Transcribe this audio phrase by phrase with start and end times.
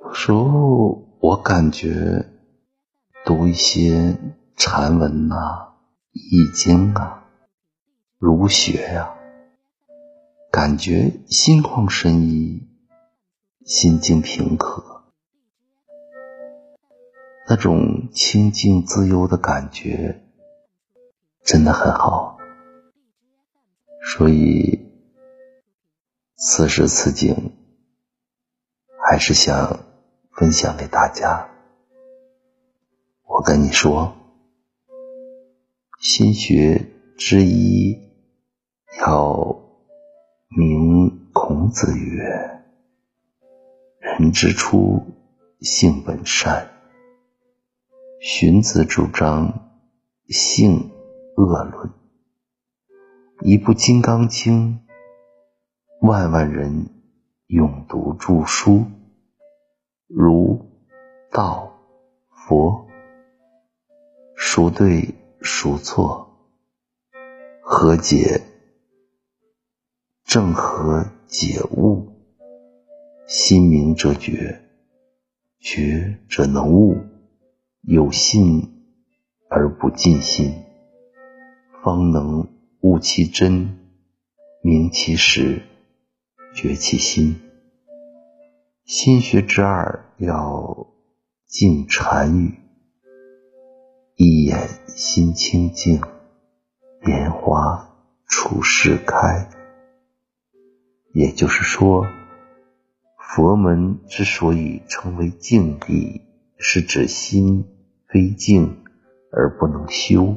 [0.00, 2.26] 有时候我感觉
[3.24, 4.16] 读一些
[4.56, 5.74] 禅文呐、
[6.12, 7.24] 易经啊、
[8.18, 9.14] 儒学呀、
[10.50, 12.68] 感觉心旷神怡，
[13.64, 15.04] 心境平和，
[17.48, 20.22] 那种清静自由的感觉
[21.44, 22.36] 真的很好。
[24.00, 24.77] 所以
[26.40, 27.50] 此时此景，
[29.04, 29.80] 还是想
[30.30, 31.48] 分享给大家。
[33.24, 34.14] 我跟你说，
[35.98, 37.98] 心学之一
[39.00, 39.58] 要
[40.56, 42.62] 明孔子曰
[43.98, 45.02] ：“人之初，
[45.60, 46.70] 性本善。”
[48.22, 49.72] 荀子主张
[50.28, 50.92] 性
[51.36, 51.90] 恶论。
[53.40, 54.80] 一部《金刚经》，
[56.00, 56.90] 万万人
[57.48, 58.84] 永读著书，
[60.06, 60.64] 儒、
[61.32, 61.72] 道、
[62.30, 62.86] 佛，
[64.36, 66.30] 孰对孰错？
[67.60, 68.40] 何解？
[70.24, 72.12] 正和解悟。
[73.26, 74.62] 心明则觉，
[75.58, 76.96] 觉则能悟。
[77.82, 78.62] 有信
[79.50, 80.54] 而不尽心，
[81.82, 82.46] 方能。
[82.82, 83.76] 悟其真，
[84.62, 85.62] 明其实，
[86.54, 87.40] 觉其心。
[88.84, 90.86] 心学之二要
[91.46, 92.58] 静禅语，
[94.16, 96.00] 一眼心清净，
[97.02, 97.90] 莲花
[98.26, 99.50] 处世开。
[101.12, 102.06] 也就是说，
[103.18, 106.22] 佛门之所以称为静地，
[106.58, 107.66] 是指心
[108.08, 108.84] 非静
[109.30, 110.36] 而不能修。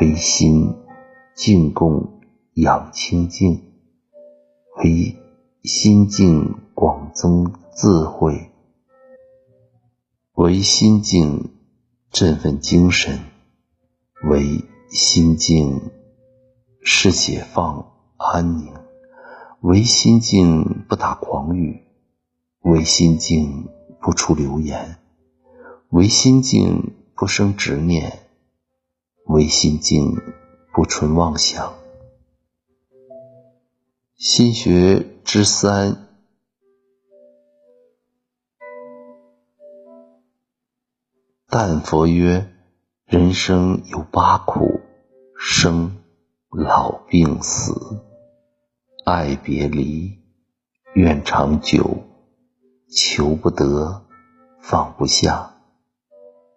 [0.00, 0.74] 唯心
[1.34, 2.20] 静供
[2.54, 3.77] 养清净，
[4.78, 5.16] 唯
[5.64, 8.52] 心境广增智慧，
[10.34, 11.50] 唯心境
[12.10, 13.18] 振奋精神，
[14.30, 15.90] 唯心境
[16.80, 18.72] 是解放安宁，
[19.62, 21.82] 唯心境不打诳语，
[22.60, 23.68] 唯心境
[24.00, 24.98] 不出流言，
[25.90, 28.20] 唯心境不生执念。
[29.26, 30.16] 唯心境，
[30.72, 31.74] 不存妄想。
[34.18, 36.08] 心学之三，
[41.46, 42.52] 但佛曰：
[43.04, 44.80] 人生有八苦：
[45.38, 45.98] 生、
[46.50, 47.72] 老、病、死；
[49.04, 50.18] 爱别离，
[50.94, 52.02] 怨长久，
[52.90, 54.04] 求不得，
[54.60, 55.54] 放不下。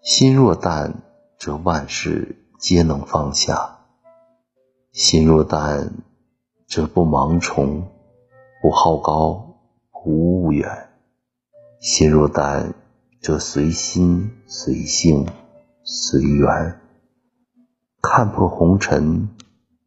[0.02, 1.04] 心若淡，
[1.38, 2.40] 则万事。
[2.58, 3.86] 皆能放下。
[4.92, 6.04] 心若淡，
[6.72, 7.86] 则不盲从，
[8.62, 9.60] 不好高，
[9.92, 10.88] 不悟远。
[11.82, 12.74] 心若淡，
[13.22, 15.28] 则随心随性
[15.84, 16.80] 随缘，
[18.02, 19.28] 看破红尘，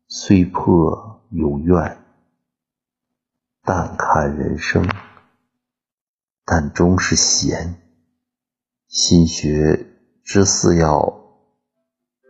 [0.09, 1.97] 虽破有怨。
[3.63, 4.87] 淡看人生，
[6.45, 7.77] 但终是闲。
[8.89, 9.87] 心学
[10.23, 11.19] 之四要。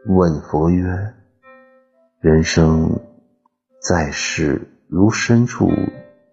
[0.06, 1.14] 问佛曰
[2.22, 3.00] ：“人生
[3.86, 5.70] 在世，如身处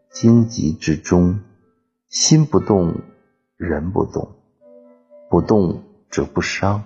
[0.10, 1.42] 荆棘之中，
[2.08, 3.02] 心不动，
[3.58, 4.38] 人不动。
[5.30, 6.82] 不动则不伤，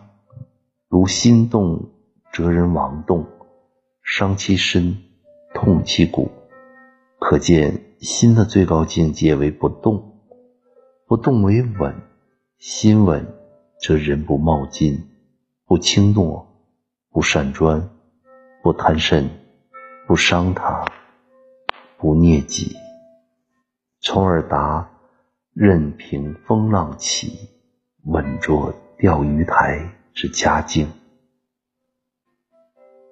[0.90, 1.92] 如心动，
[2.34, 3.28] 则人亡动，
[4.02, 4.98] 伤其身，
[5.53, 6.31] 痛其骨。
[7.20, 10.20] 可见心的最高境界为不动，
[11.06, 11.94] 不动为稳。
[12.58, 13.24] 心稳，
[13.80, 15.12] 则人不冒进，
[15.68, 16.47] 不轻诺。”
[17.14, 17.92] 不善专，
[18.64, 19.30] 不贪甚，
[20.07, 20.85] 不伤他，
[21.97, 22.75] 不孽己，
[24.01, 24.88] 从而达
[25.51, 27.49] 任凭风浪起，
[28.03, 30.88] 稳坐钓鱼台之佳境。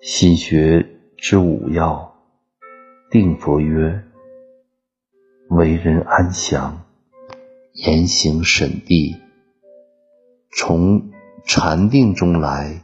[0.02, 0.88] 心学
[1.18, 2.14] 之五要，
[3.10, 4.04] 定佛曰：
[5.50, 6.86] 为人安详，
[7.74, 9.20] 言行审谛，
[10.56, 11.12] 从
[11.44, 12.84] 禅定中来。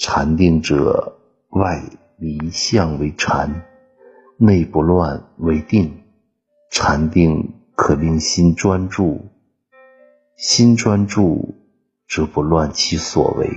[0.00, 1.18] 禅定者，
[1.50, 1.82] 外
[2.18, 3.64] 离相为禅，
[4.36, 6.02] 内不乱为定。
[6.70, 9.30] 禅定可令心专注，
[10.36, 11.54] 心专注
[12.06, 13.48] 则不乱其所为；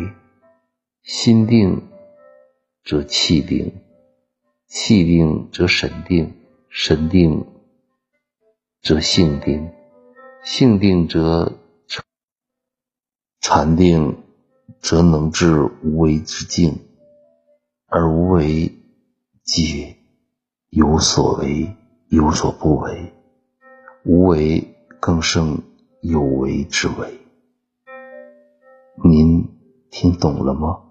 [1.04, 1.90] 心定
[2.86, 3.74] 则气定，
[4.68, 6.34] 气定则神定，
[6.70, 7.46] 神定
[8.82, 9.70] 则性定，
[10.44, 11.58] 性定则
[13.42, 14.18] 禅定。
[14.80, 16.80] 则能至无为之境，
[17.94, 18.72] 而无为
[19.44, 19.98] 即
[20.70, 21.76] 有所为，
[22.08, 23.12] 有所不为，
[24.06, 25.62] 无为更胜
[26.02, 27.20] 有为之为。
[29.04, 29.46] 您
[29.90, 30.84] 听懂了吗？